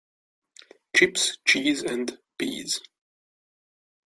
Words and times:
Chips, 0.95 1.37
cheese 1.45 1.83
and 1.83 2.17
peas. 2.35 2.81